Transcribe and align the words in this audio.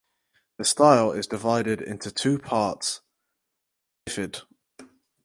The 0.57 0.63
style 0.63 1.11
is 1.11 1.27
divided 1.27 1.79
into 1.79 2.09
two 2.09 2.39
parts 2.39 3.01
(bifid). 4.07 4.41